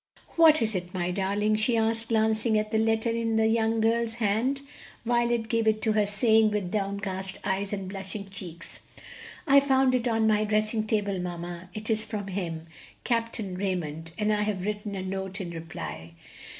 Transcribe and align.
"What 0.35 0.63
is 0.63 0.73
it, 0.73 0.95
my 0.95 1.11
darling?" 1.11 1.57
she 1.57 1.77
asked, 1.77 2.09
glancing 2.09 2.57
at 2.57 2.71
the 2.71 2.79
letter 2.79 3.11
in 3.11 3.35
the 3.35 3.45
young 3.45 3.79
girl's 3.79 4.15
hand. 4.15 4.61
Violet 5.05 5.47
gave 5.47 5.67
it 5.67 5.79
to 5.83 5.91
her, 5.91 6.07
saying, 6.07 6.49
with 6.49 6.71
downcast 6.71 7.37
eyes 7.43 7.71
and 7.71 7.87
blushing 7.87 8.27
cheeks, 8.27 8.79
"I 9.45 9.59
found 9.59 9.93
it 9.93 10.07
on 10.07 10.25
my 10.25 10.43
dressing 10.43 10.87
table, 10.87 11.19
mamma. 11.19 11.69
It 11.75 11.91
is 11.91 12.03
from 12.03 12.29
him 12.29 12.65
Capt. 13.03 13.39
Raymond 13.43 14.09
and 14.17 14.33
I 14.33 14.41
have 14.41 14.65
written 14.65 14.95
a 14.95 15.03
note 15.03 15.39
in 15.39 15.51
reply." 15.51 16.15